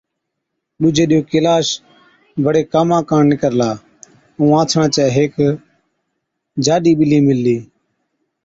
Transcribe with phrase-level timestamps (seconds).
[0.79, 1.67] ڏُوجي ڏِيئو ڪيلاش
[2.43, 3.71] بڙي ڪاما ڪاڻ نِڪرلا
[4.37, 5.33] ائُون آنٿڻان چَي هيڪ
[6.65, 7.57] جاڏِي ٻلِي مِللِي۔